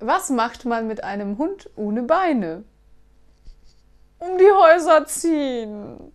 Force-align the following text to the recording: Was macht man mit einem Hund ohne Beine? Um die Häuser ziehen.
Was 0.00 0.30
macht 0.30 0.64
man 0.64 0.86
mit 0.86 1.04
einem 1.04 1.36
Hund 1.36 1.68
ohne 1.76 2.02
Beine? 2.02 2.64
Um 4.18 4.38
die 4.38 4.50
Häuser 4.50 5.04
ziehen. 5.06 6.12